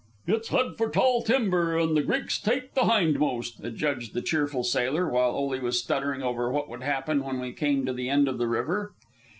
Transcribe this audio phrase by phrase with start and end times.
[0.25, 5.07] "It's head for tall timber, and the Greeks take the hindermost," adjudged the cheerful sailor,
[5.07, 8.39] while Ole was stuttering over what would happen when we came to the end of
[8.39, 8.93] the river.